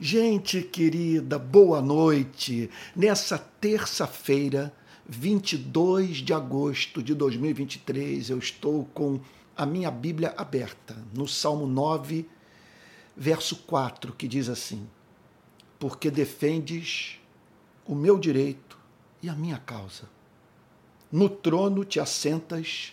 Gente 0.00 0.62
querida, 0.62 1.40
boa 1.40 1.82
noite. 1.82 2.70
Nessa 2.94 3.36
terça-feira, 3.36 4.72
22 5.04 6.18
de 6.18 6.32
agosto 6.32 7.02
de 7.02 7.16
2023, 7.16 8.30
eu 8.30 8.38
estou 8.38 8.84
com 8.94 9.18
a 9.56 9.66
minha 9.66 9.90
Bíblia 9.90 10.32
aberta, 10.36 10.96
no 11.12 11.26
Salmo 11.26 11.66
9, 11.66 12.28
verso 13.16 13.56
4, 13.66 14.12
que 14.12 14.28
diz 14.28 14.48
assim: 14.48 14.88
Porque 15.80 16.12
defendes 16.12 17.18
o 17.84 17.92
meu 17.92 18.20
direito 18.20 18.78
e 19.20 19.28
a 19.28 19.34
minha 19.34 19.58
causa. 19.58 20.04
No 21.10 21.28
trono 21.28 21.84
te 21.84 21.98
assentas 21.98 22.92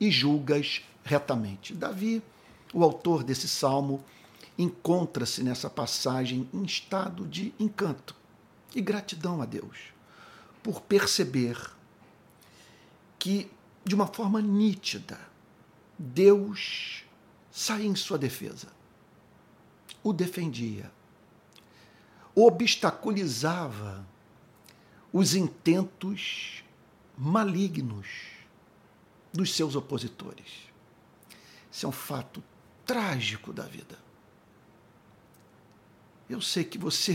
e 0.00 0.08
julgas 0.08 0.82
retamente. 1.02 1.74
Davi, 1.74 2.22
o 2.72 2.84
autor 2.84 3.24
desse 3.24 3.48
salmo, 3.48 4.04
encontra-se 4.56 5.42
nessa 5.42 5.68
passagem 5.68 6.48
em 6.52 6.62
estado 6.64 7.26
de 7.26 7.52
encanto 7.58 8.14
e 8.74 8.80
gratidão 8.80 9.42
a 9.42 9.44
Deus 9.44 9.94
por 10.62 10.80
perceber 10.80 11.58
que, 13.18 13.50
de 13.84 13.94
uma 13.94 14.06
forma 14.06 14.40
nítida, 14.40 15.20
Deus 15.98 17.04
saía 17.50 17.86
em 17.86 17.94
sua 17.94 18.18
defesa, 18.18 18.68
o 20.02 20.12
defendia, 20.12 20.90
obstaculizava 22.34 24.06
os 25.12 25.34
intentos 25.34 26.64
malignos 27.16 28.08
dos 29.32 29.54
seus 29.54 29.76
opositores. 29.76 30.68
Isso 31.70 31.86
é 31.86 31.88
um 31.88 31.92
fato 31.92 32.42
trágico 32.84 33.52
da 33.52 33.64
vida. 33.64 34.03
Eu 36.34 36.40
sei 36.40 36.64
que 36.64 36.76
você 36.76 37.12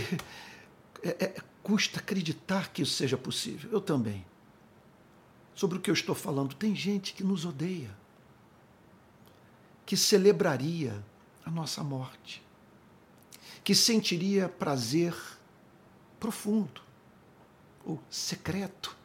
é, 1.03 1.25
é, 1.25 1.35
custa 1.61 1.99
acreditar 1.99 2.71
que 2.71 2.81
isso 2.81 2.93
seja 2.93 3.17
possível. 3.17 3.69
Eu 3.69 3.81
também. 3.81 4.25
Sobre 5.53 5.77
o 5.77 5.81
que 5.81 5.89
eu 5.89 5.93
estou 5.93 6.15
falando, 6.15 6.55
tem 6.55 6.73
gente 6.73 7.13
que 7.13 7.21
nos 7.21 7.43
odeia, 7.43 7.93
que 9.85 9.97
celebraria 9.97 11.03
a 11.45 11.51
nossa 11.51 11.83
morte, 11.83 12.41
que 13.61 13.75
sentiria 13.75 14.47
prazer 14.47 15.13
profundo 16.17 16.81
ou 17.83 18.01
secreto 18.09 18.95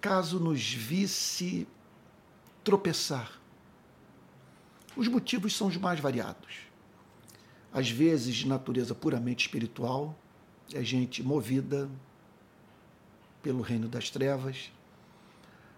caso 0.00 0.38
nos 0.38 0.72
visse 0.72 1.66
tropeçar. 2.62 3.40
Os 4.96 5.08
motivos 5.08 5.56
são 5.56 5.66
os 5.66 5.76
mais 5.76 5.98
variados 5.98 6.65
às 7.76 7.90
vezes 7.90 8.34
de 8.34 8.48
natureza 8.48 8.94
puramente 8.94 9.40
espiritual, 9.40 10.18
é 10.72 10.82
gente 10.82 11.22
movida 11.22 11.90
pelo 13.42 13.60
reino 13.60 13.86
das 13.86 14.08
trevas. 14.08 14.72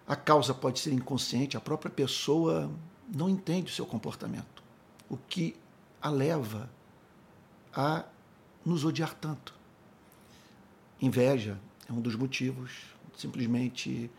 A 0.07 0.15
causa 0.15 0.53
pode 0.53 0.79
ser 0.79 0.93
inconsciente, 0.93 1.57
a 1.57 1.59
própria 1.59 1.91
pessoa 1.91 2.71
não 3.13 3.27
entende 3.27 3.69
o 3.69 3.75
seu 3.75 3.85
comportamento, 3.85 4.63
o 5.09 5.17
que 5.17 5.57
a 6.01 6.09
leva 6.09 6.69
a 7.75 8.05
nos 8.65 8.85
odiar 8.85 9.13
tanto. 9.13 9.53
Inveja 11.01 11.59
é 11.89 11.91
um 11.91 11.99
dos 11.99 12.15
motivos, 12.15 12.71
simplesmente 13.17 14.09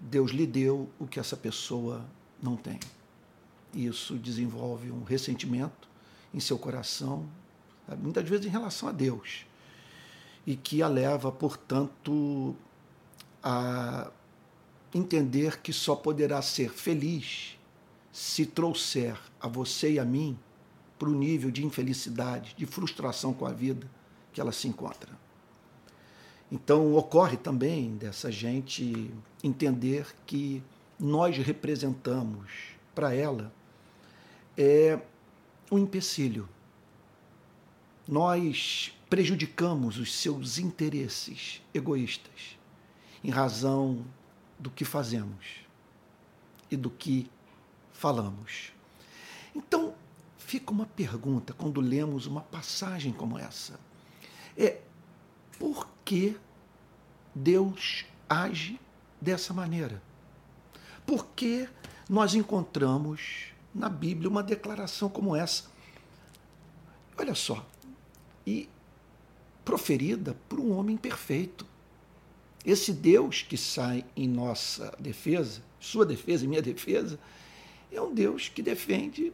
Deus 0.00 0.32
lhe 0.32 0.48
deu 0.48 0.90
o 0.98 1.06
que 1.06 1.20
essa 1.20 1.36
pessoa 1.36 2.04
não 2.42 2.56
tem. 2.56 2.80
Isso 3.72 4.18
desenvolve 4.18 4.90
um 4.90 5.04
ressentimento 5.04 5.93
em 6.34 6.40
seu 6.40 6.58
coração, 6.58 7.26
muitas 7.98 8.28
vezes 8.28 8.46
em 8.46 8.50
relação 8.50 8.88
a 8.88 8.92
Deus, 8.92 9.46
e 10.46 10.56
que 10.56 10.82
a 10.82 10.88
leva, 10.88 11.30
portanto, 11.30 12.54
a 13.42 14.10
entender 14.92 15.60
que 15.60 15.72
só 15.72 15.94
poderá 15.94 16.42
ser 16.42 16.70
feliz 16.70 17.58
se 18.12 18.46
trouxer 18.46 19.18
a 19.40 19.48
você 19.48 19.92
e 19.92 19.98
a 19.98 20.04
mim 20.04 20.38
para 20.98 21.08
o 21.08 21.14
nível 21.14 21.50
de 21.50 21.64
infelicidade, 21.64 22.54
de 22.56 22.66
frustração 22.66 23.32
com 23.32 23.46
a 23.46 23.52
vida 23.52 23.88
que 24.32 24.40
ela 24.40 24.52
se 24.52 24.68
encontra. 24.68 25.10
Então, 26.50 26.94
ocorre 26.94 27.36
também 27.36 27.96
dessa 27.96 28.30
gente 28.30 29.12
entender 29.42 30.14
que 30.26 30.62
nós 30.98 31.36
representamos 31.36 32.50
para 32.94 33.12
ela 33.12 33.52
é 34.56 35.00
um 35.74 35.78
empecilho. 35.78 36.48
Nós 38.06 38.92
prejudicamos 39.10 39.98
os 39.98 40.14
seus 40.14 40.58
interesses 40.58 41.62
egoístas 41.72 42.58
em 43.22 43.30
razão 43.30 44.04
do 44.58 44.70
que 44.70 44.84
fazemos 44.84 45.64
e 46.70 46.76
do 46.76 46.90
que 46.90 47.30
falamos. 47.92 48.72
Então, 49.54 49.94
fica 50.38 50.70
uma 50.70 50.86
pergunta 50.86 51.52
quando 51.52 51.80
lemos 51.80 52.26
uma 52.26 52.42
passagem 52.42 53.12
como 53.12 53.38
essa. 53.38 53.78
É 54.56 54.80
por 55.58 55.88
que 56.04 56.36
Deus 57.34 58.04
age 58.28 58.78
dessa 59.20 59.52
maneira? 59.52 60.02
Por 61.06 61.26
que 61.26 61.68
nós 62.08 62.34
encontramos 62.34 63.53
na 63.74 63.88
Bíblia 63.88 64.30
uma 64.30 64.42
declaração 64.42 65.08
como 65.08 65.34
essa. 65.34 65.64
Olha 67.18 67.34
só, 67.34 67.66
e 68.46 68.68
proferida 69.64 70.36
por 70.48 70.60
um 70.60 70.72
homem 70.72 70.96
perfeito. 70.96 71.66
Esse 72.64 72.92
Deus 72.92 73.42
que 73.42 73.56
sai 73.56 74.04
em 74.16 74.28
nossa 74.28 74.94
defesa, 74.98 75.62
sua 75.80 76.06
defesa 76.06 76.44
e 76.44 76.48
minha 76.48 76.62
defesa, 76.62 77.18
é 77.92 78.00
um 78.00 78.12
Deus 78.12 78.48
que 78.48 78.62
defende 78.62 79.32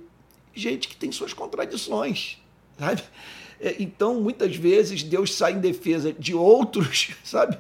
gente 0.55 0.89
que 0.89 0.97
tem 0.97 1.13
suas 1.13 1.33
contradições, 1.33 2.39
sabe? 2.79 3.03
É, 3.61 3.77
então, 3.79 4.21
muitas 4.21 4.57
vezes, 4.57 5.03
Deus 5.03 5.35
sai 5.35 5.53
em 5.53 5.61
defesa 5.61 6.13
de 6.13 6.35
outros, 6.35 7.11
sabe? 7.23 7.59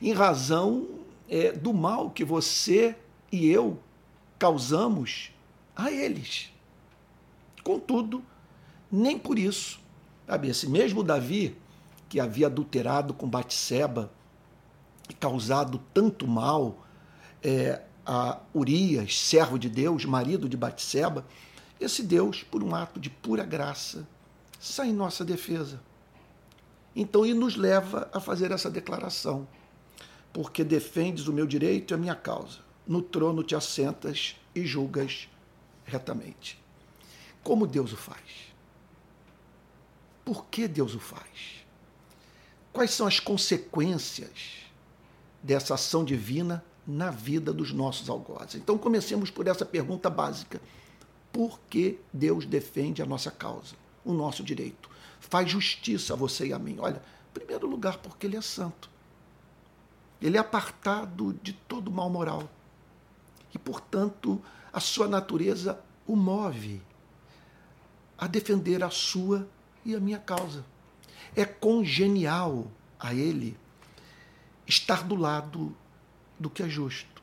Em 0.00 0.12
razão 0.12 0.88
é, 1.28 1.52
do 1.52 1.72
mal 1.72 2.10
que 2.10 2.24
você 2.24 2.96
e 3.30 3.48
eu 3.48 3.78
causamos 4.38 5.31
a 5.84 5.92
eles. 5.92 6.52
Contudo, 7.62 8.22
nem 8.90 9.18
por 9.18 9.38
isso, 9.38 9.80
sabe, 10.26 10.48
esse 10.48 10.68
mesmo 10.68 11.02
Davi, 11.02 11.56
que 12.08 12.20
havia 12.20 12.46
adulterado 12.46 13.14
com 13.14 13.28
Batseba 13.28 14.10
e 15.08 15.14
causado 15.14 15.80
tanto 15.94 16.26
mal 16.26 16.84
é, 17.42 17.82
a 18.04 18.40
Urias, 18.54 19.18
servo 19.18 19.58
de 19.58 19.68
Deus, 19.68 20.04
marido 20.04 20.48
de 20.48 20.56
Batseba, 20.56 21.24
esse 21.80 22.02
Deus, 22.02 22.42
por 22.42 22.62
um 22.62 22.74
ato 22.74 23.00
de 23.00 23.10
pura 23.10 23.44
graça, 23.44 24.06
sai 24.58 24.88
em 24.88 24.92
nossa 24.92 25.24
defesa. 25.24 25.80
Então, 26.94 27.24
e 27.24 27.32
nos 27.34 27.56
leva 27.56 28.08
a 28.12 28.20
fazer 28.20 28.52
essa 28.52 28.70
declaração. 28.70 29.48
Porque 30.32 30.62
defendes 30.62 31.26
o 31.26 31.32
meu 31.32 31.46
direito 31.46 31.92
e 31.92 31.94
a 31.94 31.98
minha 31.98 32.14
causa. 32.14 32.58
No 32.86 33.02
trono 33.02 33.42
te 33.42 33.54
assentas 33.54 34.36
e 34.54 34.64
julgas 34.64 35.28
retamente. 35.84 36.62
Como 37.42 37.66
Deus 37.66 37.92
o 37.92 37.96
faz? 37.96 38.52
Por 40.24 40.46
que 40.46 40.68
Deus 40.68 40.94
o 40.94 41.00
faz? 41.00 41.64
Quais 42.72 42.92
são 42.92 43.06
as 43.06 43.20
consequências 43.20 44.62
dessa 45.42 45.74
ação 45.74 46.04
divina 46.04 46.64
na 46.86 47.10
vida 47.10 47.52
dos 47.52 47.72
nossos 47.72 48.08
algozes? 48.08 48.54
Então 48.54 48.78
comecemos 48.78 49.30
por 49.30 49.46
essa 49.46 49.66
pergunta 49.66 50.08
básica. 50.08 50.60
Por 51.32 51.58
que 51.68 51.98
Deus 52.12 52.46
defende 52.46 53.02
a 53.02 53.06
nossa 53.06 53.30
causa, 53.30 53.74
o 54.04 54.12
nosso 54.12 54.42
direito? 54.44 54.88
Faz 55.20 55.50
justiça 55.50 56.14
a 56.14 56.16
você 56.16 56.46
e 56.46 56.52
a 56.52 56.58
mim. 56.58 56.76
Olha, 56.78 57.02
em 57.30 57.32
primeiro 57.32 57.66
lugar, 57.66 57.98
porque 57.98 58.26
Ele 58.26 58.36
é 58.36 58.42
santo. 58.42 58.90
Ele 60.20 60.36
é 60.36 60.40
apartado 60.40 61.32
de 61.42 61.52
todo 61.52 61.90
mal 61.90 62.08
moral. 62.08 62.48
E, 63.54 63.58
portanto, 63.58 64.42
a 64.72 64.80
sua 64.80 65.06
natureza 65.06 65.78
o 66.06 66.16
move 66.16 66.82
a 68.22 68.28
defender 68.28 68.84
a 68.84 68.90
sua 68.90 69.48
e 69.84 69.96
a 69.96 70.00
minha 70.00 70.18
causa. 70.18 70.64
É 71.34 71.44
congenial 71.44 72.70
a 72.98 73.12
ele 73.12 73.58
estar 74.64 75.02
do 75.02 75.16
lado 75.16 75.74
do 76.38 76.48
que 76.48 76.62
é 76.62 76.68
justo, 76.68 77.20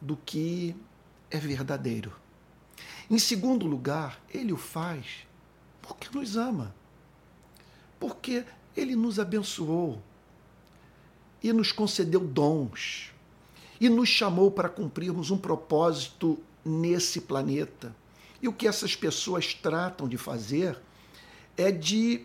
do 0.00 0.14
que 0.14 0.76
é 1.30 1.38
verdadeiro. 1.38 2.12
Em 3.10 3.18
segundo 3.18 3.66
lugar, 3.66 4.20
ele 4.28 4.52
o 4.52 4.56
faz 4.58 5.26
porque 5.80 6.08
nos 6.14 6.36
ama, 6.36 6.74
porque 7.98 8.44
ele 8.76 8.94
nos 8.94 9.18
abençoou 9.18 10.02
e 11.42 11.50
nos 11.54 11.72
concedeu 11.72 12.20
dons 12.20 13.11
e 13.82 13.88
nos 13.88 14.08
chamou 14.08 14.48
para 14.48 14.68
cumprirmos 14.68 15.32
um 15.32 15.36
propósito 15.36 16.38
nesse 16.64 17.20
planeta. 17.20 17.92
E 18.40 18.46
o 18.46 18.52
que 18.52 18.68
essas 18.68 18.94
pessoas 18.94 19.54
tratam 19.54 20.06
de 20.06 20.16
fazer 20.16 20.78
é 21.56 21.72
de 21.72 22.24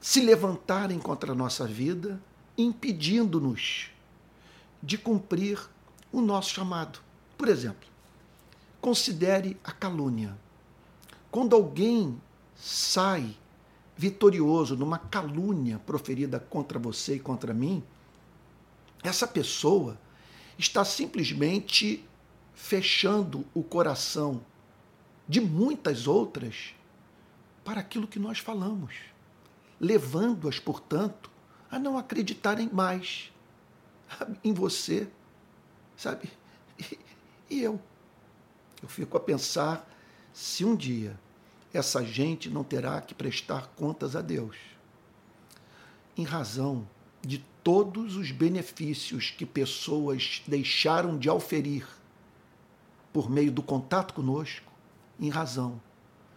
se 0.00 0.20
levantarem 0.20 1.00
contra 1.00 1.32
a 1.32 1.34
nossa 1.34 1.66
vida, 1.66 2.22
impedindo-nos 2.56 3.90
de 4.80 4.96
cumprir 4.96 5.58
o 6.12 6.20
nosso 6.20 6.50
chamado. 6.50 7.00
Por 7.36 7.48
exemplo, 7.48 7.88
considere 8.80 9.58
a 9.64 9.72
calúnia. 9.72 10.38
Quando 11.28 11.56
alguém 11.56 12.20
sai 12.54 13.36
vitorioso 13.96 14.76
numa 14.76 14.98
calúnia 14.98 15.80
proferida 15.80 16.38
contra 16.38 16.78
você 16.78 17.16
e 17.16 17.20
contra 17.20 17.52
mim, 17.52 17.82
essa 19.02 19.26
pessoa 19.26 19.98
está 20.62 20.84
simplesmente 20.84 22.08
fechando 22.54 23.44
o 23.52 23.62
coração 23.62 24.44
de 25.28 25.40
muitas 25.40 26.06
outras 26.06 26.74
para 27.64 27.80
aquilo 27.80 28.06
que 28.06 28.18
nós 28.18 28.38
falamos, 28.38 28.94
levando-as, 29.80 30.58
portanto, 30.58 31.30
a 31.70 31.78
não 31.78 31.98
acreditarem 31.98 32.68
mais 32.72 33.32
em 34.44 34.52
você, 34.52 35.08
sabe? 35.96 36.30
E, 37.50 37.60
eu? 37.60 37.80
Eu 38.80 38.88
fico 38.88 39.16
a 39.16 39.20
pensar 39.20 39.88
se 40.32 40.64
um 40.64 40.76
dia 40.76 41.18
essa 41.72 42.04
gente 42.04 42.48
não 42.48 42.62
terá 42.62 43.00
que 43.00 43.14
prestar 43.14 43.66
contas 43.68 44.14
a 44.14 44.20
Deus, 44.20 44.56
em 46.16 46.24
razão 46.24 46.88
de 47.20 47.44
todos 47.62 48.16
os 48.16 48.30
benefícios 48.30 49.30
que 49.30 49.46
pessoas 49.46 50.42
deixaram 50.46 51.18
de 51.18 51.28
auferir 51.28 51.86
por 53.12 53.30
meio 53.30 53.52
do 53.52 53.62
contato 53.62 54.14
conosco, 54.14 54.72
em 55.20 55.28
razão 55.28 55.80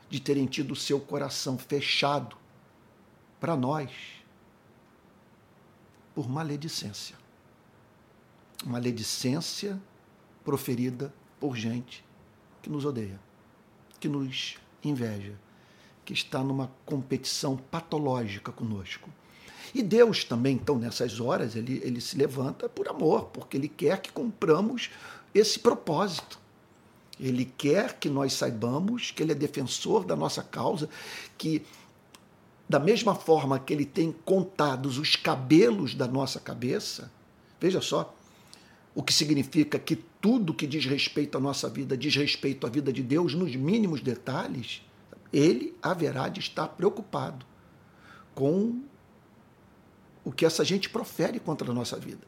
de 0.10 0.19
terem 0.19 0.45
tido 0.45 0.75
seu 0.75 1.00
coração 1.00 1.57
fechado 1.57 2.38
para 3.39 3.56
nós 3.56 3.92
por 6.13 6.30
maledicência. 6.30 7.16
Maledicência 8.66 9.81
proferida 10.44 11.13
por 11.39 11.56
gente 11.56 12.06
que 12.62 12.69
nos 12.69 12.86
odeia, 12.86 13.19
que 14.00 14.07
nos 14.07 14.57
inveja, 14.83 15.36
que 16.04 16.13
está 16.13 16.44
numa 16.44 16.71
competição 16.86 17.57
patológica 17.57 18.51
conosco. 18.51 19.10
E 19.75 19.83
Deus 19.83 20.24
também, 20.24 20.56
então, 20.56 20.80
nessas 20.80 21.19
horas, 21.19 21.54
ele, 21.54 21.81
ele 21.83 22.00
se 22.00 22.18
levanta 22.18 22.69
por 22.69 22.88
amor, 22.88 23.25
porque 23.25 23.57
ele 23.57 23.68
quer 23.68 24.01
que 24.01 24.10
cumpramos 24.10 24.89
esse 25.33 25.60
propósito. 25.60 26.39
Ele 27.19 27.44
quer 27.44 28.00
que 28.00 28.07
nós 28.07 28.31
saibamos 28.31 29.12
que 29.12 29.22
ele 29.22 29.33
é 29.33 29.36
defensor 29.36 30.06
da 30.06 30.16
nossa 30.16 30.42
causa, 30.42 30.88
que 31.38 31.62
da 32.69 32.80
mesma 32.80 33.16
forma 33.16 33.60
que 33.60 33.74
ele 33.74 33.86
tem 33.86 34.16
contados 34.24 34.98
os 34.98 35.18
cabelos 35.18 35.94
da 35.94 36.07
nossa 36.07 36.39
cabeça, 36.39 37.12
veja 37.60 37.81
só, 37.81 38.16
o 38.95 39.04
que 39.04 39.12
significa 39.12 39.78
que 39.78 39.98
tudo 39.98 40.54
que 40.54 40.66
diz 40.66 40.86
respeito 40.86 41.38
à 41.38 41.42
nossa 41.42 41.69
vida 41.69 41.98
diz 41.98 42.16
respeito 42.16 42.66
à 42.66 42.69
vida 42.69 42.94
de 42.94 43.04
Deus 43.04 43.33
nos 43.33 43.54
mínimos 43.57 44.00
detalhes, 44.00 44.81
ele 45.33 45.75
haverá 45.83 46.30
de 46.30 46.39
estar 46.39 46.69
preocupado 46.69 47.45
com 48.33 48.81
o 50.25 50.31
que 50.31 50.45
essa 50.45 50.66
gente 50.66 50.89
profere 50.89 51.39
contra 51.39 51.72
a 51.72 51.74
nossa 51.74 51.98
vida 51.98 52.27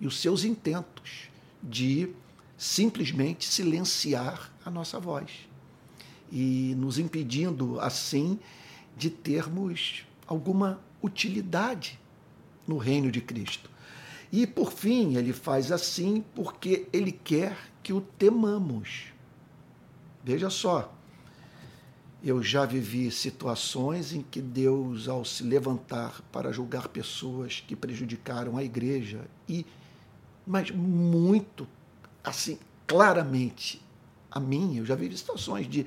e 0.00 0.06
os 0.06 0.18
seus 0.20 0.44
intentos 0.44 1.28
de 1.62 2.08
simplesmente 2.56 3.44
silenciar 3.44 4.52
a 4.64 4.70
nossa 4.70 4.98
voz 5.00 5.30
e 6.30 6.74
nos 6.78 6.98
impedindo 6.98 7.78
assim 7.80 8.38
de 8.96 9.10
termos 9.10 10.06
alguma 10.26 10.80
utilidade 11.02 11.98
no 12.66 12.78
reino 12.78 13.10
de 13.10 13.20
Cristo. 13.20 13.68
E 14.30 14.46
por 14.46 14.72
fim, 14.72 15.16
ele 15.16 15.32
faz 15.32 15.70
assim 15.70 16.24
porque 16.34 16.86
ele 16.92 17.12
quer 17.12 17.56
que 17.82 17.92
o 17.92 18.00
temamos. 18.00 19.12
Veja 20.24 20.48
só, 20.48 20.94
eu 22.24 22.42
já 22.42 22.64
vivi 22.64 23.10
situações 23.10 24.12
em 24.12 24.22
que 24.22 24.40
Deus, 24.40 25.08
ao 25.08 25.24
se 25.24 25.42
levantar 25.42 26.22
para 26.30 26.52
julgar 26.52 26.88
pessoas 26.88 27.62
que 27.66 27.74
prejudicaram 27.74 28.56
a 28.56 28.62
igreja, 28.62 29.22
e 29.48 29.66
mas 30.46 30.70
muito 30.70 31.66
assim, 32.22 32.58
claramente 32.86 33.82
a 34.30 34.38
mim, 34.40 34.76
eu 34.76 34.84
já 34.84 34.94
vivi 34.94 35.16
situações 35.16 35.68
de, 35.68 35.86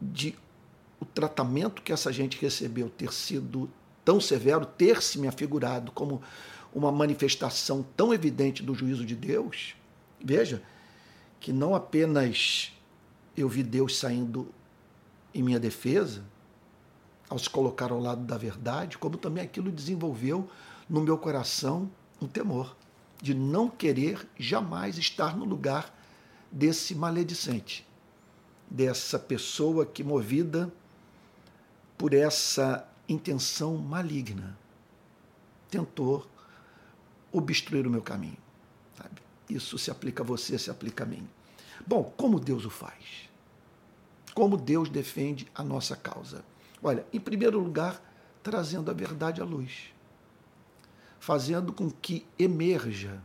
de 0.00 0.34
o 1.00 1.04
tratamento 1.04 1.82
que 1.82 1.92
essa 1.92 2.12
gente 2.12 2.38
recebeu 2.40 2.88
ter 2.88 3.12
sido 3.12 3.70
tão 4.04 4.20
severo, 4.20 4.64
ter 4.64 5.02
se 5.02 5.18
me 5.18 5.28
afigurado 5.28 5.92
como 5.92 6.22
uma 6.74 6.90
manifestação 6.90 7.84
tão 7.96 8.12
evidente 8.12 8.62
do 8.62 8.74
juízo 8.74 9.04
de 9.04 9.14
Deus, 9.14 9.74
veja, 10.22 10.62
que 11.40 11.52
não 11.52 11.74
apenas 11.74 12.72
eu 13.36 13.48
vi 13.48 13.62
Deus 13.62 13.96
saindo 13.96 14.52
em 15.34 15.42
minha 15.42 15.60
defesa, 15.60 16.24
ao 17.28 17.38
se 17.38 17.48
colocar 17.48 17.92
ao 17.92 18.00
lado 18.00 18.22
da 18.24 18.38
verdade, 18.38 18.96
como 18.96 19.16
também 19.16 19.44
aquilo 19.44 19.70
desenvolveu 19.70 20.48
no 20.88 21.00
meu 21.00 21.18
coração 21.18 21.90
um 22.20 22.26
temor 22.26 22.74
de 23.20 23.34
não 23.34 23.68
querer 23.68 24.26
jamais 24.38 24.96
estar 24.96 25.36
no 25.36 25.44
lugar 25.44 25.94
desse 26.50 26.94
maledicente, 26.94 27.86
dessa 28.70 29.18
pessoa 29.18 29.84
que, 29.84 30.02
movida 30.02 30.72
por 31.96 32.14
essa 32.14 32.88
intenção 33.08 33.76
maligna, 33.76 34.56
tentou 35.70 36.26
obstruir 37.32 37.86
o 37.86 37.90
meu 37.90 38.02
caminho. 38.02 38.38
Sabe? 38.96 39.20
Isso 39.50 39.78
se 39.78 39.90
aplica 39.90 40.22
a 40.22 40.26
você, 40.26 40.58
se 40.58 40.70
aplica 40.70 41.04
a 41.04 41.06
mim. 41.06 41.28
Bom, 41.86 42.04
como 42.16 42.40
Deus 42.40 42.64
o 42.64 42.70
faz? 42.70 43.28
Como 44.38 44.56
Deus 44.56 44.88
defende 44.88 45.48
a 45.52 45.64
nossa 45.64 45.96
causa? 45.96 46.44
Olha, 46.80 47.04
em 47.12 47.18
primeiro 47.18 47.58
lugar, 47.58 48.00
trazendo 48.40 48.88
a 48.88 48.94
verdade 48.94 49.40
à 49.40 49.44
luz, 49.44 49.92
fazendo 51.18 51.72
com 51.72 51.90
que 51.90 52.24
emerja 52.38 53.20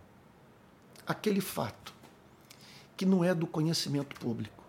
aquele 1.06 1.40
fato 1.40 1.94
que 2.98 3.06
não 3.06 3.24
é 3.24 3.36
do 3.36 3.46
conhecimento 3.46 4.20
público 4.20 4.64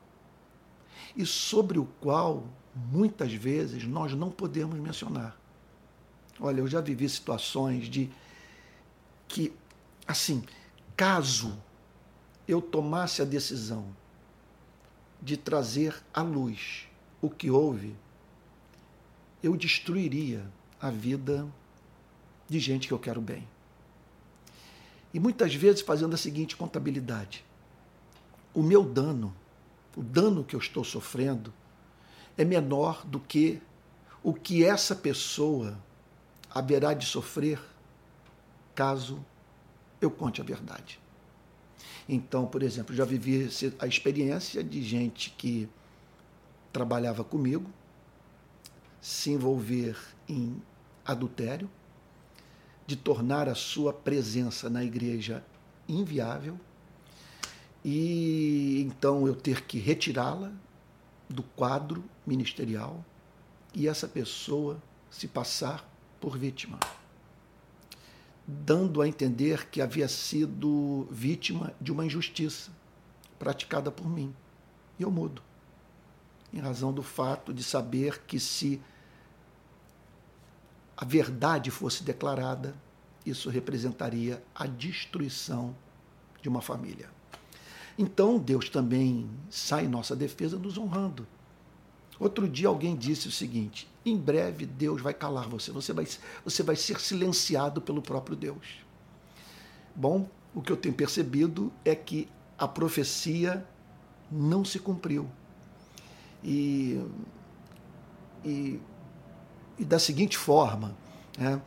e 1.16 1.24
sobre 1.24 1.78
o 1.78 1.86
qual 1.98 2.44
muitas 2.76 3.32
vezes 3.32 3.84
nós 3.84 4.12
não 4.12 4.30
podemos 4.30 4.78
mencionar. 4.78 5.34
Olha, 6.38 6.60
eu 6.60 6.68
já 6.68 6.82
vivi 6.82 7.08
situações 7.08 7.88
de 7.88 8.10
que, 9.26 9.50
assim, 10.06 10.44
caso 10.94 11.56
eu 12.46 12.60
tomasse 12.60 13.22
a 13.22 13.24
decisão 13.24 14.03
de 15.24 15.38
trazer 15.38 15.96
à 16.12 16.20
luz 16.20 16.86
o 17.22 17.30
que 17.30 17.50
houve, 17.50 17.96
eu 19.42 19.56
destruiria 19.56 20.46
a 20.78 20.90
vida 20.90 21.48
de 22.46 22.60
gente 22.60 22.86
que 22.86 22.92
eu 22.92 22.98
quero 22.98 23.22
bem. 23.22 23.48
E 25.14 25.18
muitas 25.18 25.54
vezes 25.54 25.80
fazendo 25.80 26.12
a 26.12 26.18
seguinte 26.18 26.54
contabilidade: 26.54 27.42
o 28.52 28.62
meu 28.62 28.84
dano, 28.84 29.34
o 29.96 30.02
dano 30.02 30.44
que 30.44 30.54
eu 30.54 30.60
estou 30.60 30.84
sofrendo, 30.84 31.52
é 32.36 32.44
menor 32.44 33.06
do 33.06 33.18
que 33.18 33.62
o 34.22 34.34
que 34.34 34.62
essa 34.62 34.94
pessoa 34.94 35.78
haverá 36.50 36.92
de 36.92 37.06
sofrer 37.06 37.58
caso 38.74 39.24
eu 40.00 40.10
conte 40.10 40.42
a 40.42 40.44
verdade. 40.44 41.00
Então, 42.08 42.46
por 42.46 42.62
exemplo, 42.62 42.94
já 42.94 43.04
vivi 43.04 43.48
a 43.78 43.86
experiência 43.86 44.62
de 44.62 44.82
gente 44.82 45.30
que 45.30 45.68
trabalhava 46.72 47.24
comigo 47.24 47.70
se 49.00 49.30
envolver 49.30 49.96
em 50.28 50.60
adultério, 51.04 51.70
de 52.86 52.96
tornar 52.96 53.48
a 53.48 53.54
sua 53.54 53.92
presença 53.92 54.68
na 54.68 54.84
igreja 54.84 55.44
inviável 55.88 56.58
e 57.84 58.82
então 58.86 59.26
eu 59.26 59.34
ter 59.34 59.62
que 59.62 59.78
retirá-la 59.78 60.50
do 61.28 61.42
quadro 61.42 62.02
ministerial 62.26 63.04
e 63.74 63.86
essa 63.86 64.08
pessoa 64.08 64.82
se 65.10 65.28
passar 65.28 65.86
por 66.18 66.38
vítima 66.38 66.78
dando 68.46 69.00
a 69.00 69.08
entender 69.08 69.66
que 69.68 69.80
havia 69.80 70.08
sido 70.08 71.06
vítima 71.10 71.72
de 71.80 71.90
uma 71.90 72.04
injustiça 72.04 72.70
praticada 73.38 73.90
por 73.90 74.08
mim. 74.08 74.34
E 74.98 75.02
eu 75.02 75.10
mudo, 75.10 75.42
em 76.52 76.58
razão 76.58 76.92
do 76.92 77.02
fato 77.02 77.52
de 77.52 77.64
saber 77.64 78.22
que 78.26 78.38
se 78.38 78.80
a 80.96 81.04
verdade 81.04 81.70
fosse 81.70 82.04
declarada, 82.04 82.74
isso 83.26 83.48
representaria 83.48 84.42
a 84.54 84.66
destruição 84.66 85.74
de 86.40 86.48
uma 86.48 86.60
família. 86.60 87.08
Então 87.96 88.38
Deus 88.38 88.68
também 88.68 89.28
sai 89.48 89.86
em 89.86 89.88
nossa 89.88 90.14
defesa 90.14 90.58
nos 90.58 90.76
honrando. 90.76 91.26
Outro 92.24 92.48
dia 92.48 92.68
alguém 92.68 92.96
disse 92.96 93.28
o 93.28 93.30
seguinte: 93.30 93.86
em 94.02 94.16
breve 94.16 94.64
Deus 94.64 95.02
vai 95.02 95.12
calar 95.12 95.46
você. 95.46 95.70
Você 95.70 95.92
vai, 95.92 96.08
você 96.42 96.62
vai 96.62 96.74
ser 96.74 96.98
silenciado 96.98 97.82
pelo 97.82 98.00
próprio 98.00 98.34
Deus. 98.34 98.78
Bom, 99.94 100.26
o 100.54 100.62
que 100.62 100.72
eu 100.72 100.76
tenho 100.78 100.94
percebido 100.94 101.70
é 101.84 101.94
que 101.94 102.26
a 102.58 102.66
profecia 102.66 103.62
não 104.32 104.64
se 104.64 104.78
cumpriu. 104.78 105.28
E, 106.42 106.98
e, 108.42 108.80
e 109.78 109.84
da 109.84 109.98
seguinte 109.98 110.38
forma, 110.38 110.96
né, 111.36 111.60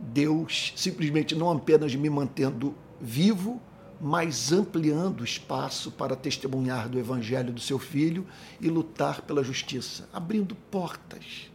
Deus 0.00 0.72
simplesmente 0.74 1.34
não 1.34 1.50
apenas 1.50 1.94
me 1.94 2.08
mantendo 2.08 2.74
vivo, 2.98 3.60
mas 4.00 4.52
ampliando 4.52 5.20
o 5.20 5.24
espaço 5.24 5.90
para 5.90 6.14
testemunhar 6.14 6.88
do 6.88 6.98
Evangelho 6.98 7.52
do 7.52 7.60
seu 7.60 7.78
Filho 7.78 8.26
e 8.60 8.68
lutar 8.68 9.22
pela 9.22 9.42
justiça, 9.42 10.08
abrindo 10.12 10.54
portas, 10.54 11.50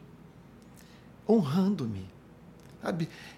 honrando-me. 1.28 2.06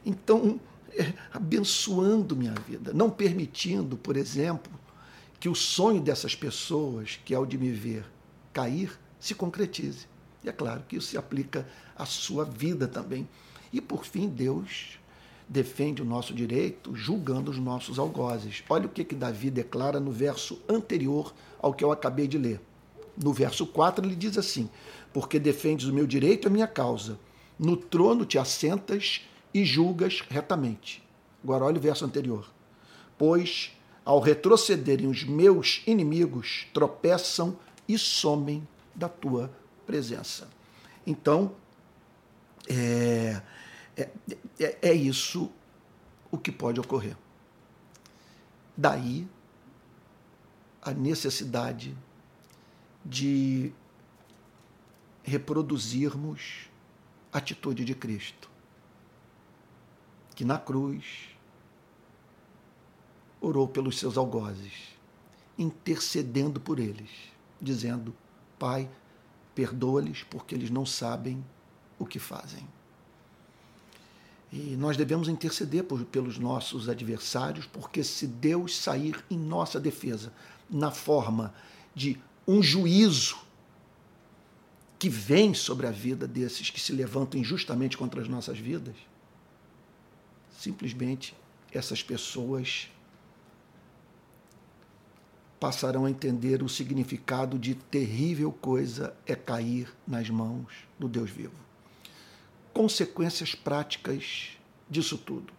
Então, 0.03 0.59
é, 0.91 1.13
abençoando 1.31 2.35
minha 2.35 2.53
vida, 2.67 2.93
não 2.93 3.09
permitindo, 3.09 3.95
por 3.95 4.17
exemplo, 4.17 4.71
que 5.39 5.47
o 5.47 5.53
sonho 5.55 6.01
dessas 6.01 6.33
pessoas, 6.33 7.19
que 7.24 7.35
ao 7.35 7.45
de 7.45 7.57
me 7.57 7.71
ver 7.71 8.05
cair, 8.51 8.97
se 9.19 9.35
concretize. 9.35 10.07
E 10.43 10.50
é 10.50 10.51
claro 10.51 10.83
que 10.88 10.95
isso 10.95 11.07
se 11.07 11.17
aplica 11.17 11.67
à 11.95 12.05
sua 12.05 12.45
vida 12.45 12.88
também. 12.88 13.27
E 13.71 13.81
por 13.81 14.05
fim, 14.05 14.27
Deus 14.27 14.97
defende 15.47 16.01
o 16.01 16.05
nosso 16.05 16.33
direito 16.33 16.95
julgando 16.95 17.51
os 17.51 17.57
nossos 17.57 17.99
algozes. 17.99 18.63
Olha 18.69 18.85
o 18.85 18.89
que, 18.89 19.03
que 19.03 19.15
Davi 19.15 19.49
declara 19.49 19.99
no 19.99 20.11
verso 20.11 20.61
anterior 20.67 21.33
ao 21.59 21.73
que 21.73 21.83
eu 21.83 21.91
acabei 21.91 22.27
de 22.27 22.37
ler. 22.37 22.59
No 23.21 23.31
verso 23.31 23.65
4 23.65 24.05
ele 24.05 24.15
diz 24.15 24.37
assim: 24.37 24.69
Porque 25.13 25.39
defendes 25.39 25.87
o 25.87 25.93
meu 25.93 26.07
direito 26.07 26.45
e 26.45 26.49
a 26.49 26.51
minha 26.51 26.67
causa. 26.67 27.19
No 27.57 27.77
trono 27.77 28.25
te 28.25 28.37
assentas 28.37 29.21
e 29.53 29.63
julgas 29.63 30.21
retamente. 30.29 31.01
Agora 31.43 31.65
olha 31.65 31.77
o 31.77 31.81
verso 31.81 32.03
anterior. 32.03 32.49
Pois 33.17 33.71
ao 34.05 34.19
retrocederem 34.19 35.07
os 35.07 35.23
meus 35.23 35.81
inimigos, 35.87 36.67
tropeçam 36.71 37.57
e 37.87 37.97
somem 37.97 38.65
da 38.93 39.09
tua 39.09 39.51
presença. 39.85 40.47
Então, 41.07 41.53
é, 42.69 43.41
é, 43.97 44.09
é, 44.59 44.89
é 44.89 44.93
isso 44.93 45.51
o 46.31 46.37
que 46.37 46.51
pode 46.51 46.79
ocorrer. 46.79 47.17
Daí 48.75 49.27
a 50.81 50.91
necessidade 50.91 51.97
de 53.03 53.73
reproduzirmos 55.23 56.69
a 57.31 57.39
atitude 57.39 57.83
de 57.83 57.95
Cristo, 57.95 58.49
que 60.35 60.45
na 60.45 60.59
cruz 60.59 61.35
orou 63.41 63.67
pelos 63.67 63.97
seus 63.97 64.17
algozes, 64.17 64.73
intercedendo 65.57 66.59
por 66.59 66.79
eles, 66.79 67.09
dizendo: 67.61 68.15
Pai, 68.59 68.89
perdoa-lhes 69.55 70.23
porque 70.23 70.53
eles 70.53 70.69
não 70.69 70.85
sabem 70.85 71.43
o 71.97 72.05
que 72.05 72.19
fazem. 72.19 72.67
E 74.55 74.77
nós 74.77 74.95
devemos 74.95 75.27
interceder 75.27 75.83
por, 75.83 76.05
pelos 76.05 76.39
nossos 76.39 76.88
adversários, 76.88 77.65
porque 77.65 78.01
se 78.05 78.25
Deus 78.25 78.77
sair 78.77 79.21
em 79.29 79.38
nossa 79.38 79.81
defesa 79.81 80.31
na 80.69 80.91
forma 80.91 81.53
de 81.93 82.17
um 82.47 82.63
juízo 82.63 83.38
que 84.97 85.09
vem 85.09 85.53
sobre 85.53 85.88
a 85.88 85.91
vida 85.91 86.25
desses 86.25 86.69
que 86.69 86.79
se 86.79 86.93
levantam 86.93 87.38
injustamente 87.38 87.97
contra 87.97 88.21
as 88.21 88.29
nossas 88.29 88.57
vidas, 88.57 88.95
simplesmente 90.57 91.35
essas 91.69 92.01
pessoas 92.01 92.89
passarão 95.59 96.05
a 96.05 96.09
entender 96.09 96.63
o 96.63 96.69
significado 96.69 97.59
de 97.59 97.75
terrível 97.75 98.53
coisa 98.53 99.13
é 99.25 99.35
cair 99.35 99.93
nas 100.07 100.29
mãos 100.29 100.88
do 100.97 101.09
Deus 101.09 101.29
vivo 101.29 101.65
consequências 102.75 103.55
práticas 103.55 104.50
disso 104.89 105.17
tudo. 105.17 105.53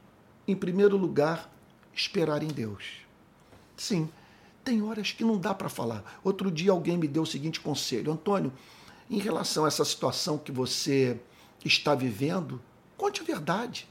Em 0.46 0.54
primeiro 0.54 0.98
lugar, 0.98 1.50
esperar 1.94 2.42
em 2.42 2.48
Deus. 2.48 2.84
Sim, 3.74 4.10
tem 4.62 4.82
horas 4.82 5.12
que 5.12 5.24
não 5.24 5.38
dá 5.38 5.54
para 5.54 5.70
falar. 5.70 6.20
Outro 6.22 6.50
dia 6.50 6.72
alguém 6.72 6.98
me 6.98 7.08
deu 7.08 7.22
o 7.22 7.26
seguinte 7.26 7.58
conselho: 7.58 8.12
Antônio, 8.12 8.52
em 9.10 9.18
relação 9.18 9.64
a 9.64 9.68
essa 9.68 9.82
situação 9.82 10.36
que 10.36 10.52
você 10.52 11.18
está 11.64 11.94
vivendo, 11.94 12.60
conte 12.98 13.22
a 13.22 13.24
verdade. 13.24 13.88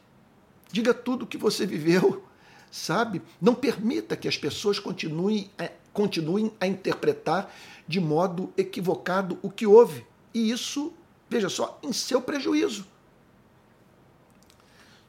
Diga 0.71 0.93
tudo 0.93 1.23
o 1.23 1.27
que 1.27 1.37
você 1.37 1.65
viveu, 1.65 2.23
sabe? 2.69 3.23
Não 3.41 3.55
permita 3.55 4.15
que 4.15 4.27
as 4.27 4.37
pessoas 4.37 4.77
continuem, 4.77 5.49
é, 5.57 5.71
continuem 5.91 6.53
a 6.61 6.67
interpretar 6.67 7.51
de 7.87 7.99
modo 7.99 8.53
equivocado 8.55 9.39
o 9.41 9.49
que 9.49 9.65
houve. 9.65 10.05
E 10.31 10.51
isso, 10.51 10.93
veja 11.27 11.49
só, 11.49 11.79
em 11.81 11.91
seu 11.91 12.21
prejuízo. 12.21 12.85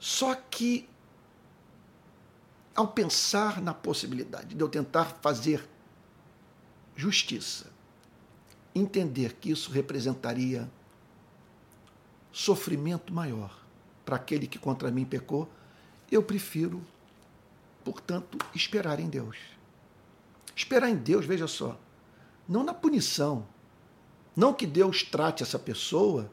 Só 0.07 0.37
que, 0.37 0.89
ao 2.77 2.87
pensar 2.87 3.61
na 3.61 3.75
possibilidade 3.75 4.55
de 4.55 4.61
eu 4.61 4.69
tentar 4.69 5.07
fazer 5.21 5.69
justiça, 6.95 7.73
entender 8.73 9.33
que 9.33 9.51
isso 9.51 9.73
representaria 9.73 10.71
sofrimento 12.31 13.13
maior 13.13 13.61
para 14.05 14.15
aquele 14.15 14.47
que 14.47 14.61
contra 14.61 14.93
mim 14.93 15.05
pecou, 15.05 15.51
eu 16.09 16.23
prefiro, 16.23 16.81
portanto, 17.85 18.39
esperar 18.55 19.01
em 19.01 19.09
Deus. 19.09 19.37
Esperar 20.55 20.89
em 20.89 20.97
Deus, 20.97 21.27
veja 21.27 21.49
só, 21.49 21.77
não 22.49 22.63
na 22.63 22.73
punição, 22.73 23.45
não 24.37 24.55
que 24.55 24.69
Deus 24.69 25.03
trate 25.03 25.43
essa 25.43 25.59
pessoa 25.59 26.31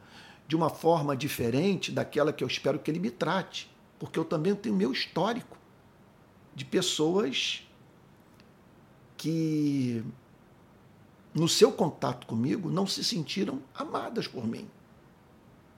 de 0.47 0.55
uma 0.55 0.69
forma 0.69 1.15
diferente 1.15 1.91
daquela 1.91 2.33
que 2.33 2.43
eu 2.43 2.47
espero 2.47 2.79
que 2.79 2.91
ele 2.91 2.99
me 2.99 3.09
trate, 3.09 3.69
porque 3.97 4.19
eu 4.19 4.25
também 4.25 4.53
tenho 4.55 4.75
meu 4.75 4.91
histórico 4.91 5.57
de 6.55 6.65
pessoas 6.65 7.67
que 9.17 10.03
no 11.33 11.47
seu 11.47 11.71
contato 11.71 12.27
comigo 12.27 12.69
não 12.69 12.85
se 12.85 13.03
sentiram 13.03 13.61
amadas 13.73 14.27
por 14.27 14.45
mim. 14.45 14.67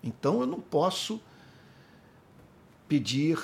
Então 0.03 0.41
eu 0.41 0.47
não 0.47 0.59
posso 0.59 1.21
pedir 2.87 3.39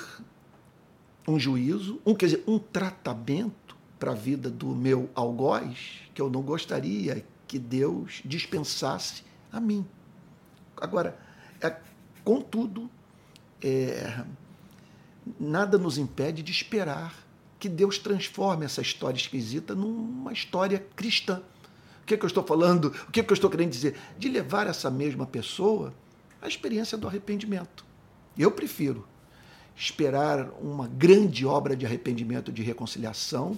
um 1.26 1.38
juízo, 1.38 2.00
um, 2.04 2.14
quer 2.14 2.26
dizer, 2.26 2.44
um 2.46 2.58
tratamento 2.58 3.76
para 3.98 4.10
a 4.12 4.14
vida 4.14 4.50
do 4.50 4.68
meu 4.68 5.08
algoz 5.14 6.02
que 6.12 6.20
eu 6.20 6.28
não 6.28 6.42
gostaria 6.42 7.24
que 7.46 7.58
Deus 7.58 8.20
dispensasse 8.24 9.22
a 9.50 9.60
mim. 9.60 9.86
Agora, 10.76 11.18
é, 11.60 11.76
contudo, 12.24 12.90
é, 13.62 14.24
nada 15.38 15.78
nos 15.78 15.98
impede 15.98 16.42
de 16.42 16.50
esperar 16.50 17.14
que 17.58 17.68
Deus 17.68 17.98
transforme 17.98 18.64
essa 18.64 18.80
história 18.80 19.16
esquisita 19.16 19.74
numa 19.74 20.32
história 20.32 20.84
cristã. 20.96 21.42
O 22.02 22.06
que, 22.06 22.14
é 22.14 22.16
que 22.16 22.24
eu 22.24 22.28
estou 22.28 22.42
falando? 22.42 22.86
O 22.86 23.12
que, 23.12 23.20
é 23.20 23.22
que 23.22 23.30
eu 23.30 23.34
estou 23.34 23.48
querendo 23.48 23.70
dizer? 23.70 23.96
De 24.18 24.28
levar 24.28 24.66
essa 24.66 24.90
mesma 24.90 25.26
pessoa 25.26 25.94
à 26.40 26.48
experiência 26.48 26.98
do 26.98 27.06
arrependimento. 27.06 27.84
Eu 28.36 28.50
prefiro 28.50 29.06
esperar 29.76 30.50
uma 30.60 30.88
grande 30.88 31.46
obra 31.46 31.76
de 31.76 31.86
arrependimento, 31.86 32.50
de 32.52 32.62
reconciliação, 32.62 33.56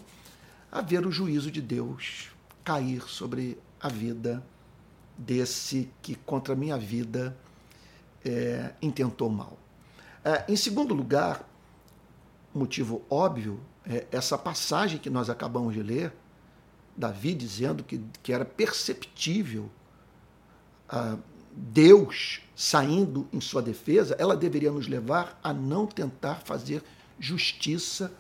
a 0.71 0.83
ver 0.83 1.07
o 1.07 1.11
juízo 1.11 1.51
de 1.51 1.63
Deus 1.63 2.31
cair 2.63 3.03
sobre 3.09 3.59
a 3.81 3.89
vida 3.89 4.45
desse 5.17 5.91
que 6.03 6.15
contra 6.15 6.55
a 6.55 6.57
minha 6.57 6.77
vida 6.77 7.37
é, 8.25 8.73
intentou 8.83 9.29
mal. 9.29 9.59
É, 10.25 10.45
em 10.49 10.57
segundo 10.57 10.95
lugar, 10.95 11.49
motivo 12.55 13.03
óbvio, 13.11 13.61
é 13.87 14.07
essa 14.11 14.39
passagem 14.39 14.99
que 14.99 15.11
nós 15.11 15.29
acabamos 15.29 15.75
de 15.75 15.83
ler, 15.83 16.13
Davi 16.97 17.35
dizendo 17.35 17.83
que, 17.83 18.01
que 18.23 18.33
era 18.33 18.45
perceptível 18.45 19.69
ah, 20.89 21.17
Deus 21.57 22.41
saindo 22.57 23.29
em 23.33 23.41
sua 23.41 23.63
defesa, 23.63 24.17
ela 24.19 24.37
deveria 24.37 24.71
nos 24.71 24.87
levar 24.87 25.39
a 25.43 25.53
não 25.53 25.87
tentar 25.87 26.37
fazer 26.45 26.83
justiça 27.19 28.13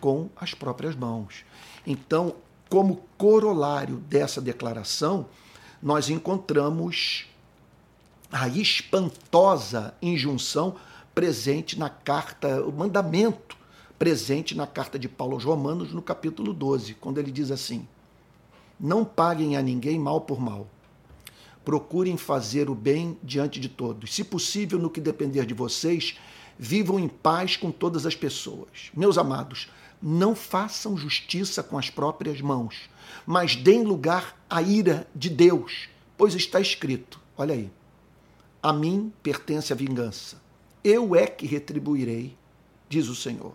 com 0.00 0.28
as 0.36 0.54
próprias 0.54 0.94
mãos. 0.94 1.44
Então, 1.86 2.36
como 2.68 3.04
corolário 3.16 3.96
dessa 3.96 4.40
declaração, 4.40 5.26
nós 5.82 6.10
encontramos 6.10 7.26
a 8.30 8.48
espantosa 8.48 9.94
injunção 10.02 10.76
presente 11.14 11.78
na 11.78 11.88
carta, 11.88 12.62
o 12.62 12.72
mandamento 12.72 13.56
presente 13.98 14.56
na 14.56 14.66
carta 14.66 14.98
de 14.98 15.08
Paulo 15.08 15.34
aos 15.34 15.44
Romanos, 15.44 15.92
no 15.92 16.00
capítulo 16.00 16.52
12, 16.52 16.94
quando 16.94 17.18
ele 17.18 17.32
diz 17.32 17.50
assim: 17.50 17.86
Não 18.78 19.04
paguem 19.04 19.56
a 19.56 19.62
ninguém 19.62 19.98
mal 19.98 20.20
por 20.20 20.40
mal, 20.40 20.68
procurem 21.64 22.16
fazer 22.16 22.70
o 22.70 22.74
bem 22.74 23.18
diante 23.22 23.58
de 23.58 23.68
todos. 23.68 24.14
Se 24.14 24.22
possível, 24.22 24.78
no 24.78 24.90
que 24.90 25.00
depender 25.00 25.44
de 25.44 25.54
vocês, 25.54 26.16
vivam 26.58 26.98
em 26.98 27.08
paz 27.08 27.56
com 27.56 27.70
todas 27.70 28.06
as 28.06 28.14
pessoas. 28.14 28.90
Meus 28.94 29.18
amados, 29.18 29.68
não 30.00 30.34
façam 30.34 30.96
justiça 30.96 31.62
com 31.62 31.78
as 31.78 31.90
próprias 31.90 32.40
mãos, 32.40 32.88
mas 33.26 33.56
deem 33.56 33.82
lugar 33.84 34.36
à 34.48 34.62
ira 34.62 35.06
de 35.14 35.28
Deus, 35.28 35.88
pois 36.16 36.34
está 36.34 36.60
escrito: 36.60 37.20
olha 37.36 37.54
aí, 37.54 37.70
a 38.62 38.72
mim 38.72 39.12
pertence 39.22 39.72
a 39.72 39.76
vingança, 39.76 40.40
eu 40.82 41.14
é 41.14 41.26
que 41.26 41.46
retribuirei, 41.46 42.36
diz 42.88 43.08
o 43.08 43.14
Senhor. 43.14 43.54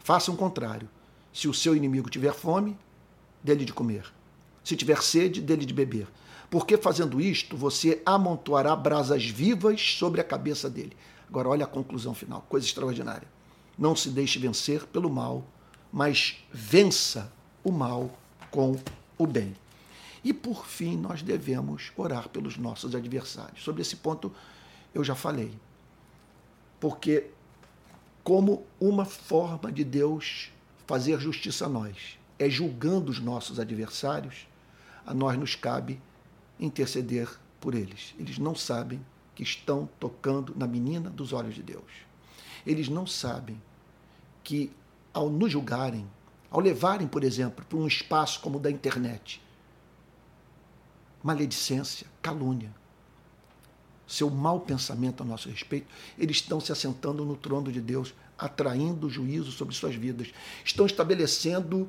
Façam 0.00 0.34
o 0.34 0.38
contrário. 0.38 0.88
Se 1.32 1.48
o 1.48 1.54
seu 1.54 1.74
inimigo 1.74 2.10
tiver 2.10 2.32
fome, 2.32 2.78
dele 3.42 3.64
de 3.64 3.72
comer. 3.72 4.04
Se 4.62 4.76
tiver 4.76 5.02
sede, 5.02 5.40
dele 5.40 5.64
de 5.64 5.74
beber. 5.74 6.06
Porque 6.50 6.76
fazendo 6.76 7.20
isto, 7.20 7.56
você 7.56 8.00
amontoará 8.06 8.76
brasas 8.76 9.24
vivas 9.24 9.80
sobre 9.98 10.20
a 10.20 10.24
cabeça 10.24 10.70
dele. 10.70 10.96
Agora, 11.28 11.48
olha 11.48 11.64
a 11.64 11.68
conclusão 11.68 12.14
final, 12.14 12.46
coisa 12.48 12.66
extraordinária. 12.66 13.26
Não 13.76 13.94
se 13.96 14.10
deixe 14.10 14.38
vencer 14.38 14.86
pelo 14.86 15.10
mal, 15.10 15.44
mas 15.92 16.44
vença 16.52 17.32
o 17.62 17.72
mal 17.72 18.10
com 18.50 18.76
o 19.18 19.26
bem. 19.26 19.54
E 20.22 20.32
por 20.32 20.66
fim, 20.66 20.96
nós 20.96 21.22
devemos 21.22 21.92
orar 21.96 22.28
pelos 22.28 22.56
nossos 22.56 22.94
adversários. 22.94 23.62
Sobre 23.62 23.82
esse 23.82 23.96
ponto 23.96 24.32
eu 24.94 25.04
já 25.04 25.14
falei. 25.14 25.52
Porque, 26.80 27.30
como 28.22 28.64
uma 28.80 29.04
forma 29.04 29.70
de 29.70 29.84
Deus 29.84 30.50
fazer 30.86 31.20
justiça 31.20 31.66
a 31.66 31.68
nós 31.68 32.18
é 32.38 32.48
julgando 32.48 33.10
os 33.10 33.20
nossos 33.20 33.60
adversários, 33.60 34.46
a 35.06 35.14
nós 35.14 35.38
nos 35.38 35.54
cabe 35.54 36.00
interceder 36.58 37.28
por 37.60 37.74
eles. 37.74 38.14
Eles 38.18 38.38
não 38.38 38.54
sabem 38.54 39.04
que 39.34 39.42
estão 39.42 39.88
tocando 39.98 40.54
na 40.56 40.66
menina 40.66 41.10
dos 41.10 41.32
olhos 41.32 41.54
de 41.54 41.62
Deus. 41.62 41.84
Eles 42.66 42.88
não 42.88 43.06
sabem 43.06 43.60
que, 44.42 44.70
ao 45.12 45.28
nos 45.28 45.52
julgarem, 45.52 46.06
ao 46.50 46.60
levarem, 46.60 47.06
por 47.06 47.24
exemplo, 47.24 47.64
para 47.64 47.78
um 47.78 47.86
espaço 47.86 48.40
como 48.40 48.58
o 48.58 48.60
da 48.60 48.70
internet, 48.70 49.42
maledicência, 51.22 52.06
calúnia, 52.22 52.72
seu 54.06 54.30
mau 54.30 54.60
pensamento 54.60 55.22
a 55.22 55.26
nosso 55.26 55.48
respeito, 55.48 55.86
eles 56.18 56.36
estão 56.36 56.60
se 56.60 56.70
assentando 56.70 57.24
no 57.24 57.36
trono 57.36 57.72
de 57.72 57.80
Deus, 57.80 58.14
atraindo 58.38 59.08
juízo 59.08 59.50
sobre 59.50 59.74
suas 59.74 59.94
vidas. 59.94 60.32
Estão 60.64 60.84
estabelecendo 60.86 61.88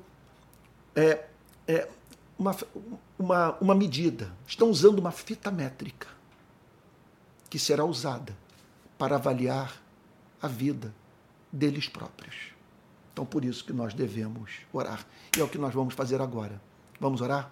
é, 0.96 1.26
é, 1.68 1.90
uma, 2.40 2.56
uma, 3.20 3.58
uma 3.60 3.76
medida, 3.76 4.32
estão 4.48 4.70
usando 4.70 5.00
uma 5.00 5.12
fita 5.12 5.52
métrica 5.52 6.08
que 7.50 7.60
será 7.60 7.86
usada 7.86 8.36
para 8.98 9.16
avaliar 9.16 9.82
a 10.46 10.48
vida 10.48 10.94
deles 11.52 11.88
próprios. 11.88 12.36
Então, 13.12 13.26
por 13.26 13.46
isso 13.46 13.64
que 13.64 13.74
nós 13.74 13.94
devemos 13.94 14.52
orar. 14.74 15.06
E 15.36 15.40
é 15.40 15.44
o 15.44 15.48
que 15.48 15.58
nós 15.58 15.74
vamos 15.74 15.94
fazer 15.94 16.22
agora. 16.22 16.62
Vamos 17.00 17.22
orar? 17.22 17.52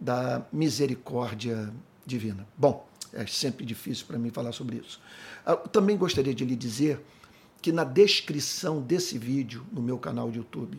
da 0.00 0.44
misericórdia 0.52 1.72
divina. 2.04 2.46
Bom, 2.56 2.86
é 3.12 3.26
sempre 3.26 3.64
difícil 3.64 4.06
para 4.06 4.18
mim 4.18 4.30
falar 4.30 4.52
sobre 4.52 4.76
isso. 4.76 5.00
Eu 5.46 5.54
ah, 5.54 5.56
também 5.56 5.96
gostaria 5.96 6.34
de 6.34 6.44
lhe 6.44 6.56
dizer 6.56 7.00
que 7.62 7.72
na 7.72 7.84
descrição 7.84 8.80
desse 8.80 9.18
vídeo 9.18 9.66
no 9.72 9.82
meu 9.82 9.98
canal 9.98 10.30
de 10.30 10.38
YouTube 10.38 10.78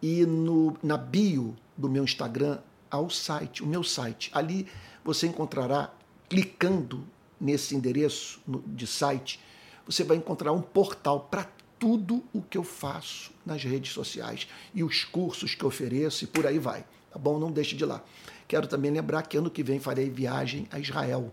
e 0.00 0.24
no, 0.26 0.76
na 0.82 0.96
bio 0.96 1.54
do 1.76 1.88
meu 1.88 2.04
Instagram 2.04 2.58
há 2.90 3.00
o 3.00 3.10
site, 3.10 3.62
o 3.62 3.66
meu 3.66 3.82
site. 3.82 4.30
Ali 4.34 4.66
você 5.04 5.26
encontrará, 5.26 5.92
clicando 6.28 7.04
nesse 7.40 7.74
endereço 7.74 8.40
de 8.66 8.86
site, 8.86 9.40
você 9.86 10.04
vai 10.04 10.16
encontrar 10.16 10.52
um 10.52 10.62
portal 10.62 11.20
para 11.20 11.48
tudo 11.78 12.22
o 12.32 12.40
que 12.40 12.56
eu 12.56 12.62
faço 12.62 13.32
nas 13.44 13.64
redes 13.64 13.92
sociais 13.92 14.46
e 14.72 14.84
os 14.84 15.04
cursos 15.04 15.54
que 15.54 15.66
ofereço 15.66 16.24
e 16.24 16.26
por 16.26 16.46
aí 16.46 16.58
vai. 16.58 16.84
Tá 17.10 17.18
bom? 17.18 17.38
Não 17.38 17.50
deixe 17.50 17.74
de 17.74 17.84
lá. 17.84 18.02
Quero 18.46 18.66
também 18.66 18.90
lembrar 18.90 19.22
que 19.22 19.36
ano 19.36 19.50
que 19.50 19.62
vem 19.62 19.80
farei 19.80 20.08
viagem 20.08 20.68
a 20.70 20.78
Israel, 20.78 21.32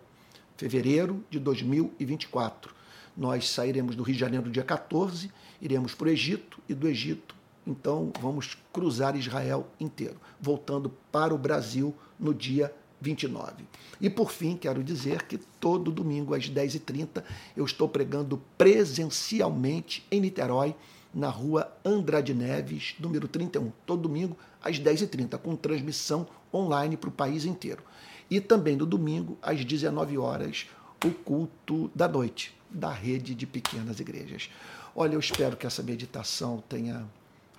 fevereiro 0.58 1.24
de 1.30 1.40
2024. 1.40 2.74
Nós 3.16 3.50
sairemos 3.50 3.96
do 3.96 4.04
Rio 4.04 4.16
de 4.16 4.20
Janeiro 4.20 4.50
dia 4.50 4.64
14, 4.64 5.32
iremos 5.62 5.94
para 5.94 6.08
o 6.08 6.10
Egito 6.10 6.60
e 6.68 6.74
do 6.74 6.88
Egito, 6.88 7.36
então 7.66 8.12
vamos 8.20 8.58
cruzar 8.74 9.16
Israel 9.16 9.68
inteiro, 9.80 10.18
voltando 10.40 10.92
para 11.12 11.34
o 11.34 11.38
Brasil 11.38 11.94
no 12.20 12.34
dia 12.34 12.74
29. 13.02 13.64
E 14.02 14.10
por 14.10 14.32
fim, 14.32 14.58
quero 14.58 14.84
dizer 14.84 15.24
que 15.24 15.38
todo 15.60 15.92
domingo 15.92 16.34
às 16.34 16.50
10h30 16.50 17.24
eu 17.56 17.66
estou 17.66 17.88
pregando 17.88 18.42
presencialmente 18.58 20.06
em 20.12 20.22
Niterói, 20.22 20.76
na 21.14 21.30
rua 21.30 21.72
Andrade 21.84 22.34
Neves, 22.34 22.96
número 23.00 23.28
31. 23.28 23.72
Todo 23.86 24.04
domingo 24.04 24.38
às 24.62 24.80
10h30, 24.80 25.38
com 25.40 25.56
transmissão 25.56 26.28
online 26.54 26.98
para 26.98 27.10
o 27.10 27.14
país 27.14 27.46
inteiro. 27.46 27.84
E 28.30 28.40
também 28.40 28.76
no 28.76 28.86
domingo, 28.86 29.38
às 29.42 29.66
19 29.66 30.18
horas, 30.18 30.68
o 31.04 31.12
culto 31.12 31.90
da 31.96 32.08
noite, 32.08 32.56
da 32.70 32.92
rede 32.92 33.34
de 33.34 33.48
pequenas 33.48 34.00
igrejas. 34.00 34.50
Olha, 34.96 35.16
eu 35.16 35.20
espero 35.20 35.58
que 35.58 35.66
essa 35.66 35.82
meditação 35.82 36.64
tenha 36.70 37.08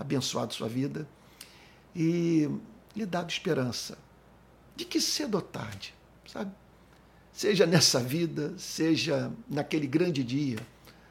abençoado 0.01 0.55
sua 0.55 0.67
vida 0.67 1.07
e 1.95 2.49
lhe 2.97 3.05
dado 3.05 3.29
esperança 3.29 3.99
de 4.75 4.87
que 4.87 4.99
cedo 4.99 5.35
ou 5.35 5.43
tarde, 5.43 5.95
sabe? 6.27 6.51
Seja 7.35 7.67
nessa 7.67 8.01
vida, 8.01 8.55
seja 8.59 9.31
naquele 9.47 9.87
grande 9.87 10.25
dia, 10.25 10.59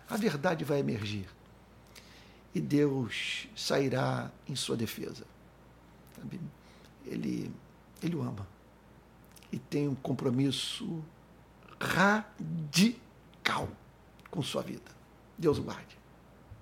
a 0.09 0.17
verdade 0.17 0.65
vai 0.65 0.79
emergir. 0.79 1.27
E 2.53 2.59
Deus 2.59 3.47
sairá 3.55 4.31
em 4.47 4.55
sua 4.55 4.75
defesa. 4.75 5.23
Sabe? 6.15 6.41
Ele, 7.05 7.51
ele 8.01 8.15
o 8.15 8.23
ama. 8.23 8.47
E 9.51 9.59
tem 9.59 9.87
um 9.87 9.93
compromisso 9.93 11.03
radical 11.79 13.69
com 14.31 14.41
sua 14.41 14.63
vida. 14.63 14.91
Deus 15.37 15.59
o 15.59 15.63
guarde. 15.63 15.98